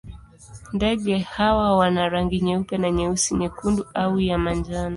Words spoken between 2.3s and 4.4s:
nyeupe na nyeusi, nyekundu au ya